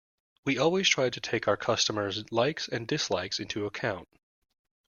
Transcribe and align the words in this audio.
We 0.45 0.57
always 0.57 0.89
try 0.89 1.11
to 1.11 1.19
take 1.21 1.47
our 1.47 1.55
customers’ 1.55 2.23
likes 2.31 2.67
and 2.67 2.87
dislikes 2.87 3.39
into 3.39 3.67
account. 3.67 4.09